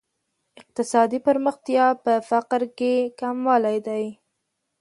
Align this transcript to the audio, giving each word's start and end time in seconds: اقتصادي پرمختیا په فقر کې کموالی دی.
اقتصادي 0.61 1.19
پرمختیا 1.27 1.85
په 2.03 2.13
فقر 2.29 2.61
کې 2.77 2.93
کموالی 3.19 3.77
دی. 3.87 4.05